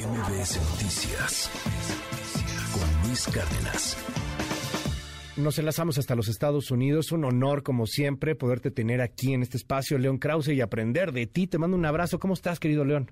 MBS 0.00 0.56
Noticias 0.70 1.50
con 2.72 3.06
Luis 3.06 3.26
Cárdenas. 3.26 3.98
Nos 5.36 5.58
enlazamos 5.58 5.98
hasta 5.98 6.14
los 6.14 6.28
Estados 6.28 6.70
Unidos. 6.70 7.12
Un 7.12 7.24
honor, 7.24 7.62
como 7.62 7.86
siempre, 7.86 8.34
poderte 8.34 8.70
tener 8.70 9.02
aquí 9.02 9.34
en 9.34 9.42
este 9.42 9.58
espacio, 9.58 9.98
León 9.98 10.16
Krause, 10.16 10.48
y 10.48 10.62
aprender 10.62 11.12
de 11.12 11.26
ti. 11.26 11.46
Te 11.46 11.58
mando 11.58 11.76
un 11.76 11.84
abrazo. 11.84 12.18
¿Cómo 12.18 12.32
estás, 12.32 12.58
querido 12.58 12.84
León? 12.84 13.10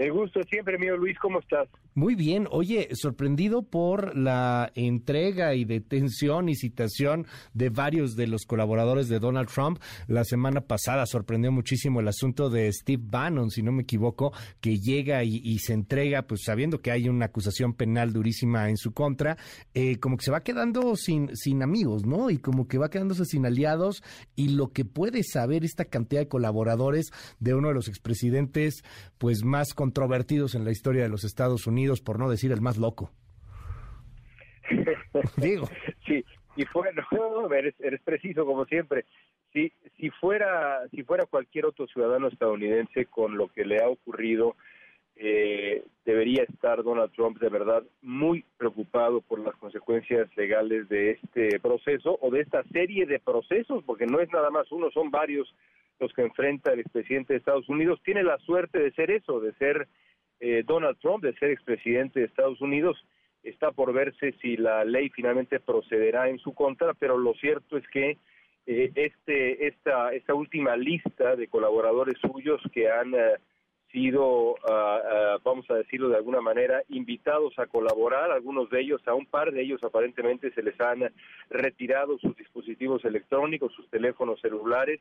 El 0.00 0.12
gusto 0.12 0.42
siempre 0.44 0.78
mío, 0.78 0.96
Luis, 0.96 1.18
¿cómo 1.18 1.40
estás? 1.40 1.68
Muy 1.94 2.14
bien. 2.14 2.48
Oye, 2.50 2.88
sorprendido 2.94 3.60
por 3.60 4.16
la 4.16 4.72
entrega 4.74 5.54
y 5.54 5.66
detención 5.66 6.48
y 6.48 6.54
citación 6.54 7.26
de 7.52 7.68
varios 7.68 8.16
de 8.16 8.26
los 8.26 8.46
colaboradores 8.46 9.10
de 9.10 9.18
Donald 9.18 9.50
Trump. 9.50 9.78
La 10.06 10.24
semana 10.24 10.62
pasada 10.62 11.04
sorprendió 11.04 11.52
muchísimo 11.52 12.00
el 12.00 12.08
asunto 12.08 12.48
de 12.48 12.72
Steve 12.72 13.02
Bannon, 13.04 13.50
si 13.50 13.62
no 13.62 13.72
me 13.72 13.82
equivoco, 13.82 14.32
que 14.62 14.78
llega 14.78 15.22
y, 15.22 15.58
se 15.58 15.74
entrega, 15.74 16.22
pues 16.22 16.44
sabiendo 16.46 16.80
que 16.80 16.92
hay 16.92 17.06
una 17.06 17.26
acusación 17.26 17.74
penal 17.74 18.14
durísima 18.14 18.70
en 18.70 18.78
su 18.78 18.94
contra, 18.94 19.36
eh, 19.74 19.98
como 19.98 20.16
que 20.16 20.24
se 20.24 20.30
va 20.30 20.42
quedando 20.42 20.96
sin, 20.96 21.36
sin 21.36 21.62
amigos, 21.62 22.06
¿no? 22.06 22.30
Y 22.30 22.38
como 22.38 22.68
que 22.68 22.78
va 22.78 22.88
quedándose 22.88 23.26
sin 23.26 23.44
aliados 23.44 24.02
y 24.34 24.48
lo 24.48 24.72
que 24.72 24.86
puede 24.86 25.22
saber 25.24 25.62
esta 25.62 25.84
cantidad 25.84 26.22
de 26.22 26.28
colaboradores 26.28 27.10
de 27.38 27.52
uno 27.52 27.68
de 27.68 27.74
los 27.74 27.88
expresidentes, 27.88 28.82
pues 29.18 29.44
más 29.44 29.74
controvertidos 29.90 30.54
en 30.54 30.64
la 30.64 30.70
historia 30.70 31.02
de 31.02 31.08
los 31.08 31.24
Estados 31.24 31.66
Unidos, 31.66 32.00
por 32.00 32.16
no 32.16 32.30
decir 32.30 32.52
el 32.52 32.60
más 32.60 32.78
loco. 32.78 33.10
Digo. 35.36 35.66
Sí, 36.06 36.24
y 36.54 36.64
fuera, 36.66 36.92
eres, 37.58 37.74
eres 37.80 38.00
preciso 38.02 38.46
como 38.46 38.66
siempre. 38.66 39.04
Si, 39.52 39.72
si 39.98 40.10
fuera 40.10 40.86
si 40.92 41.02
fuera 41.02 41.26
cualquier 41.26 41.66
otro 41.66 41.88
ciudadano 41.88 42.28
estadounidense 42.28 43.06
con 43.06 43.36
lo 43.36 43.48
que 43.48 43.64
le 43.64 43.82
ha 43.82 43.88
ocurrido, 43.88 44.54
eh, 45.16 45.82
debería 46.04 46.44
estar 46.44 46.84
Donald 46.84 47.10
Trump 47.10 47.40
de 47.40 47.48
verdad 47.48 47.82
muy 48.00 48.44
preocupado 48.58 49.22
por 49.22 49.40
las 49.40 49.56
consecuencias 49.56 50.28
legales 50.36 50.88
de 50.88 51.18
este 51.20 51.58
proceso 51.58 52.16
o 52.22 52.30
de 52.30 52.42
esta 52.42 52.62
serie 52.72 53.06
de 53.06 53.18
procesos, 53.18 53.82
porque 53.84 54.06
no 54.06 54.20
es 54.20 54.30
nada 54.32 54.50
más 54.50 54.70
uno, 54.70 54.88
son 54.92 55.10
varios 55.10 55.52
los 56.00 56.12
que 56.14 56.22
enfrenta 56.22 56.72
el 56.72 56.80
expresidente 56.80 57.34
de 57.34 57.38
Estados 57.38 57.68
Unidos, 57.68 58.00
tiene 58.02 58.22
la 58.22 58.38
suerte 58.38 58.78
de 58.78 58.90
ser 58.92 59.10
eso, 59.10 59.38
de 59.38 59.52
ser 59.54 59.86
eh, 60.40 60.64
Donald 60.66 60.98
Trump, 60.98 61.22
de 61.22 61.34
ser 61.34 61.50
expresidente 61.50 62.20
de 62.20 62.26
Estados 62.26 62.60
Unidos. 62.60 62.96
Está 63.42 63.70
por 63.70 63.92
verse 63.92 64.34
si 64.40 64.56
la 64.56 64.84
ley 64.84 65.10
finalmente 65.10 65.60
procederá 65.60 66.28
en 66.28 66.38
su 66.38 66.54
contra, 66.54 66.94
pero 66.94 67.18
lo 67.18 67.34
cierto 67.34 67.76
es 67.76 67.86
que 67.88 68.16
eh, 68.66 68.90
este, 68.94 69.66
esta, 69.66 70.12
esta 70.12 70.34
última 70.34 70.76
lista 70.76 71.36
de 71.36 71.48
colaboradores 71.48 72.18
suyos 72.18 72.60
que 72.72 72.90
han 72.90 73.14
eh, 73.14 73.36
sido, 73.92 74.56
ah, 74.70 75.38
vamos 75.42 75.68
a 75.70 75.74
decirlo 75.74 76.08
de 76.08 76.16
alguna 76.16 76.40
manera, 76.40 76.82
invitados 76.88 77.58
a 77.58 77.66
colaborar, 77.66 78.30
algunos 78.30 78.70
de 78.70 78.80
ellos, 78.80 79.02
a 79.06 79.14
un 79.14 79.26
par 79.26 79.52
de 79.52 79.62
ellos 79.62 79.82
aparentemente 79.82 80.52
se 80.52 80.62
les 80.62 80.80
han 80.80 81.10
retirado 81.50 82.16
sus 82.18 82.36
dispositivos 82.36 83.04
electrónicos, 83.04 83.72
sus 83.72 83.88
teléfonos 83.90 84.40
celulares, 84.40 85.00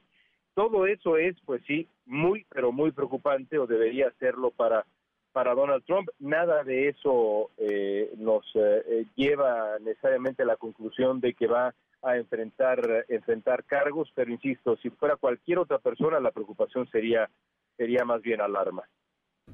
todo 0.53 0.85
eso 0.87 1.17
es, 1.17 1.35
pues 1.45 1.61
sí, 1.67 1.87
muy, 2.05 2.45
pero 2.49 2.71
muy 2.71 2.91
preocupante 2.91 3.57
o 3.57 3.67
debería 3.67 4.11
serlo 4.19 4.51
para, 4.51 4.85
para 5.31 5.53
Donald 5.53 5.83
Trump. 5.85 6.09
Nada 6.19 6.63
de 6.63 6.89
eso 6.89 7.51
eh, 7.57 8.13
nos 8.17 8.43
eh, 8.55 8.83
eh, 8.87 9.05
lleva 9.15 9.77
necesariamente 9.79 10.43
a 10.43 10.47
la 10.47 10.57
conclusión 10.57 11.19
de 11.19 11.33
que 11.33 11.47
va 11.47 11.73
a 12.01 12.17
enfrentar, 12.17 13.05
enfrentar 13.09 13.63
cargos, 13.65 14.09
pero 14.15 14.31
insisto, 14.31 14.77
si 14.77 14.89
fuera 14.89 15.17
cualquier 15.17 15.59
otra 15.59 15.79
persona, 15.79 16.19
la 16.19 16.31
preocupación 16.31 16.89
sería, 16.89 17.29
sería 17.77 18.05
más 18.05 18.21
bien 18.21 18.41
alarma. 18.41 18.83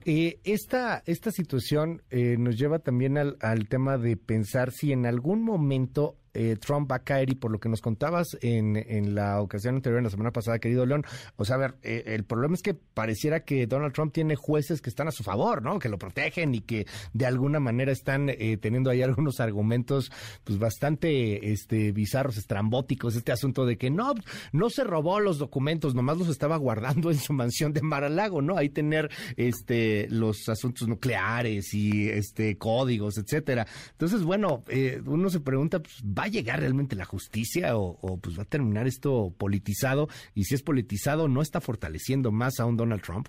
esta, 0.05 1.01
esta 1.07 1.31
situación 1.31 2.03
nos 2.11 2.55
lleva 2.57 2.77
también 2.79 3.17
al, 3.17 3.37
al 3.41 3.67
tema 3.67 3.97
de 3.97 4.15
pensar 4.15 4.69
si 4.69 4.91
en 4.91 5.07
algún 5.07 5.43
momento 5.43 6.17
eh, 6.35 6.57
Trump 6.59 6.91
va 6.91 6.97
a 6.97 7.03
caer 7.03 7.31
y 7.31 7.35
por 7.35 7.49
lo 7.49 7.59
que 7.59 7.69
nos 7.69 7.81
contabas 7.81 8.37
en, 8.41 8.75
en 8.75 9.15
la 9.15 9.41
ocasión 9.41 9.75
anterior, 9.75 9.99
en 9.99 10.03
la 10.03 10.09
semana 10.09 10.31
pasada, 10.31 10.59
querido 10.59 10.85
León, 10.85 11.05
o 11.37 11.45
sea, 11.45 11.55
a 11.55 11.59
ver, 11.59 11.75
eh, 11.81 12.03
el 12.07 12.25
problema 12.25 12.55
es 12.55 12.61
que 12.61 12.73
pareciera 12.73 13.45
que 13.45 13.67
Donald 13.67 13.93
Trump 13.93 14.13
tiene 14.13 14.35
jueces 14.35 14.81
que 14.81 14.89
están 14.89 15.07
a 15.07 15.11
su 15.11 15.23
favor, 15.23 15.61
¿no? 15.61 15.79
Que 15.79 15.87
lo 15.89 15.97
protegen 15.97 16.53
y 16.53 16.61
que 16.61 16.85
de 17.13 17.25
alguna 17.25 17.59
manera 17.61 17.91
están 17.91 18.29
eh, 18.29 18.57
teniendo 18.57 18.89
ahí 18.89 19.01
algunos 19.15 19.39
argumentos 19.39 20.11
pues 20.43 20.59
bastante 20.59 21.51
este 21.51 21.93
bizarros, 21.93 22.37
estrambóticos, 22.37 23.15
este 23.15 23.31
asunto 23.31 23.65
de 23.65 23.77
que 23.77 23.89
no, 23.89 24.13
no 24.51 24.69
se 24.69 24.83
robó 24.83 25.19
los 25.21 25.37
documentos, 25.37 25.95
nomás 25.95 26.17
los 26.17 26.27
estaba 26.27 26.57
guardando 26.57 27.11
en 27.11 27.17
su 27.17 27.31
mansión 27.31 27.71
de 27.71 27.81
Mar-a-Lago, 27.81 28.41
¿no? 28.41 28.57
Ahí 28.57 28.69
tener 28.69 29.09
este 29.37 30.09
los 30.09 30.49
asuntos 30.49 30.87
nucleares 30.87 31.73
y 31.73 32.09
este 32.09 32.57
códigos, 32.57 33.17
etcétera. 33.17 33.65
Entonces, 33.91 34.23
bueno, 34.23 34.63
uno 35.05 35.29
se 35.29 35.39
pregunta, 35.39 35.79
pues, 35.79 36.03
¿va 36.03 36.24
¿va 36.25 36.29
a 36.29 36.31
llegar 36.31 36.59
realmente 36.59 36.95
la 36.95 37.05
justicia 37.05 37.77
o, 37.77 38.19
pues 38.19 38.37
va 38.37 38.43
a 38.43 38.49
terminar 38.49 38.87
esto 38.87 39.31
politizado? 39.37 40.07
Y 40.33 40.45
si 40.45 40.55
es 40.55 40.63
politizado, 40.63 41.27
¿no 41.27 41.41
está 41.41 41.61
fortaleciendo 41.61 42.31
más 42.31 42.59
a 42.59 42.65
un 42.65 42.77
Donald 42.77 43.03
Trump? 43.03 43.27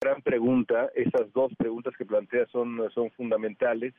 Gran 0.00 0.20
pregunta, 0.22 0.90
esas 0.96 1.32
dos 1.32 1.52
preguntas 1.56 1.94
que 1.96 2.04
plantea 2.04 2.46
son, 2.46 2.90
son 2.92 3.10
fundamentales. 3.12 3.94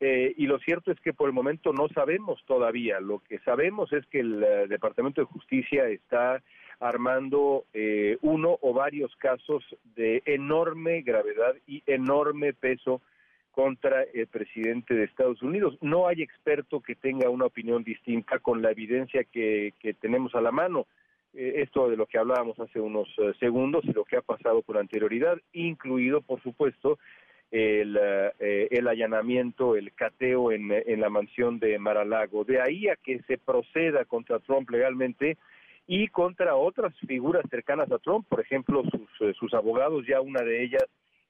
Eh, 0.00 0.34
y 0.36 0.46
lo 0.46 0.58
cierto 0.58 0.90
es 0.90 0.98
que 1.00 1.12
por 1.12 1.28
el 1.28 1.34
momento 1.34 1.72
no 1.72 1.86
sabemos 1.94 2.42
todavía. 2.46 2.98
Lo 2.98 3.20
que 3.20 3.38
sabemos 3.40 3.92
es 3.92 4.04
que 4.06 4.20
el 4.20 4.42
eh, 4.42 4.66
Departamento 4.66 5.20
de 5.20 5.26
Justicia 5.26 5.86
está 5.86 6.42
armando 6.80 7.66
eh, 7.74 8.18
uno 8.22 8.58
o 8.60 8.72
varios 8.72 9.14
casos 9.16 9.62
de 9.94 10.22
enorme 10.24 11.02
gravedad 11.02 11.54
y 11.66 11.84
enorme 11.86 12.54
peso 12.54 13.02
contra 13.50 14.02
el 14.02 14.26
presidente 14.26 14.94
de 14.94 15.04
Estados 15.04 15.42
Unidos. 15.42 15.76
No 15.80 16.06
hay 16.06 16.22
experto 16.22 16.80
que 16.80 16.94
tenga 16.94 17.28
una 17.28 17.46
opinión 17.46 17.82
distinta 17.84 18.38
con 18.38 18.62
la 18.62 18.70
evidencia 18.70 19.24
que, 19.24 19.74
tenemos 20.00 20.34
a 20.34 20.40
la 20.40 20.52
mano. 20.52 20.86
Eh, 21.34 21.62
esto 21.62 21.88
de 21.88 21.96
lo 21.96 22.06
que 22.06 22.18
hablábamos 22.18 22.58
hace 22.58 22.80
unos 22.80 23.08
eh, 23.18 23.32
segundos 23.38 23.84
y 23.84 23.92
lo 23.92 24.04
que 24.04 24.16
ha 24.16 24.22
pasado 24.22 24.62
con 24.62 24.76
anterioridad, 24.76 25.38
incluido, 25.52 26.20
por 26.20 26.42
supuesto, 26.42 26.98
el, 27.50 27.98
eh, 28.38 28.68
el 28.70 28.86
allanamiento, 28.86 29.74
el 29.74 29.92
cateo 29.94 30.52
en, 30.52 30.70
en, 30.70 31.00
la 31.00 31.10
mansión 31.10 31.58
de 31.58 31.78
Maralago. 31.78 32.44
De 32.44 32.60
ahí 32.60 32.88
a 32.88 32.96
que 32.96 33.20
se 33.22 33.38
proceda 33.38 34.04
contra 34.04 34.38
Trump 34.38 34.70
legalmente 34.70 35.36
y 35.86 36.06
contra 36.08 36.54
otras 36.54 36.94
figuras 37.06 37.42
cercanas 37.50 37.90
a 37.90 37.98
Trump, 37.98 38.24
por 38.28 38.40
ejemplo, 38.40 38.84
sus, 38.84 39.36
sus 39.36 39.52
abogados, 39.54 40.06
ya 40.06 40.20
una 40.20 40.42
de 40.42 40.62
ellas 40.62 40.84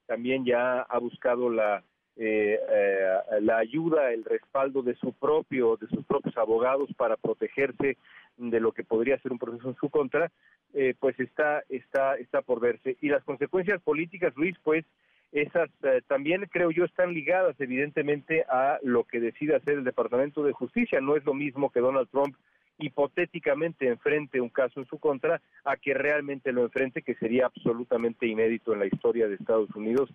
también 0.06 0.44
ya 0.44 0.80
ha 0.80 0.98
buscado 0.98 1.48
la 1.48 1.82
eh, 2.22 2.60
eh, 2.68 3.40
la 3.40 3.56
ayuda, 3.56 4.12
el 4.12 4.24
respaldo 4.24 4.82
de 4.82 4.94
su 4.96 5.14
propio, 5.14 5.78
de 5.78 5.86
sus 5.86 6.04
propios 6.04 6.36
abogados 6.36 6.90
para 6.94 7.16
protegerse 7.16 7.96
de 8.36 8.60
lo 8.60 8.72
que 8.72 8.84
podría 8.84 9.18
ser 9.20 9.32
un 9.32 9.38
proceso 9.38 9.70
en 9.70 9.76
su 9.76 9.88
contra, 9.88 10.30
eh, 10.74 10.94
pues 11.00 11.18
está, 11.18 11.62
está, 11.70 12.16
está 12.16 12.42
por 12.42 12.60
verse. 12.60 12.98
Y 13.00 13.08
las 13.08 13.24
consecuencias 13.24 13.80
políticas, 13.80 14.34
Luis, 14.36 14.54
pues 14.62 14.84
esas 15.32 15.70
eh, 15.82 16.02
también 16.08 16.46
creo 16.50 16.70
yo 16.70 16.84
están 16.84 17.14
ligadas 17.14 17.56
evidentemente 17.58 18.44
a 18.50 18.78
lo 18.82 19.04
que 19.04 19.18
decide 19.18 19.56
hacer 19.56 19.78
el 19.78 19.84
Departamento 19.84 20.42
de 20.42 20.52
Justicia. 20.52 21.00
No 21.00 21.16
es 21.16 21.24
lo 21.24 21.32
mismo 21.32 21.70
que 21.70 21.80
Donald 21.80 22.10
Trump 22.10 22.36
hipotéticamente 22.76 23.88
enfrente 23.88 24.42
un 24.42 24.50
caso 24.50 24.80
en 24.80 24.86
su 24.86 24.98
contra 24.98 25.40
a 25.64 25.76
que 25.78 25.94
realmente 25.94 26.52
lo 26.52 26.64
enfrente, 26.64 27.00
que 27.00 27.14
sería 27.14 27.46
absolutamente 27.46 28.26
inédito 28.26 28.74
en 28.74 28.80
la 28.80 28.86
historia 28.86 29.26
de 29.26 29.36
Estados 29.36 29.70
Unidos 29.74 30.10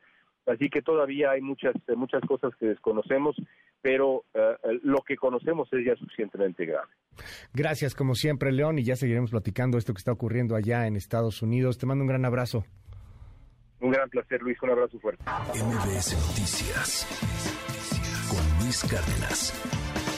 Así 0.45 0.69
que 0.69 0.81
todavía 0.81 1.31
hay 1.31 1.41
muchas, 1.41 1.75
eh, 1.87 1.95
muchas 1.95 2.21
cosas 2.21 2.53
que 2.59 2.67
desconocemos, 2.67 3.35
pero 3.81 4.25
eh, 4.33 4.39
eh, 4.63 4.79
lo 4.83 5.01
que 5.01 5.15
conocemos 5.15 5.67
es 5.73 5.85
ya 5.85 5.95
suficientemente 5.95 6.65
grave. 6.65 6.87
Gracias, 7.53 7.95
como 7.95 8.15
siempre, 8.15 8.51
León, 8.51 8.77
y 8.77 8.83
ya 8.83 8.95
seguiremos 8.95 9.31
platicando 9.31 9.77
esto 9.77 9.93
que 9.93 9.99
está 9.99 10.11
ocurriendo 10.11 10.55
allá 10.55 10.85
en 10.85 10.95
Estados 10.95 11.41
Unidos. 11.41 11.77
Te 11.77 11.85
mando 11.85 12.03
un 12.03 12.09
gran 12.09 12.25
abrazo. 12.25 12.65
Un 13.79 13.91
gran 13.91 14.09
placer, 14.09 14.41
Luis. 14.41 14.57
Un 14.61 14.69
abrazo 14.71 14.99
fuerte. 14.99 15.23
MBS 15.53 16.13
Noticias 16.27 17.05
con 18.29 18.63
Luis 18.63 18.83
Cárdenas. 18.83 20.14